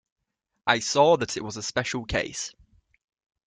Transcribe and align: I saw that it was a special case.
I 0.65 0.79
saw 0.79 1.15
that 1.17 1.37
it 1.37 1.43
was 1.43 1.57
a 1.57 1.61
special 1.61 2.05
case. 2.05 2.55